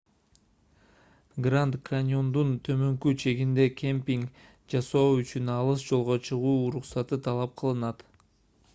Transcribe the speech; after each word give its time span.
гранд 1.47 1.75
каньондун 1.89 2.55
төмөнкү 2.69 3.13
чегинде 3.23 3.67
кемпинг 3.81 4.41
жасоо 4.75 5.05
үчүн 5.21 5.53
алыс 5.57 5.87
жолго 5.91 6.19
чыгуу 6.31 6.57
уруксаты 6.71 7.25
талап 7.29 7.57
кылынат 7.63 8.05